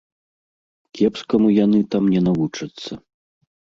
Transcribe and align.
Кепскаму 0.99 1.47
яны 1.65 1.79
там 1.97 2.03
не 2.15 2.21
навучацца. 2.29 2.91